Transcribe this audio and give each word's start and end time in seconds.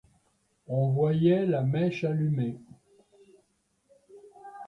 On 0.67 0.89
voyait 0.89 1.45
la 1.45 1.61
mèche 1.61 2.05
allumée. 2.05 2.57